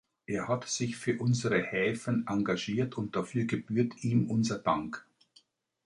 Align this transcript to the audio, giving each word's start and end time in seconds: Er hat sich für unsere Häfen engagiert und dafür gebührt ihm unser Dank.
Er 0.25 0.47
hat 0.47 0.67
sich 0.67 0.97
für 0.97 1.19
unsere 1.19 1.61
Häfen 1.61 2.25
engagiert 2.27 2.97
und 2.97 3.15
dafür 3.15 3.45
gebührt 3.45 4.03
ihm 4.03 4.31
unser 4.31 4.57
Dank. 4.57 5.05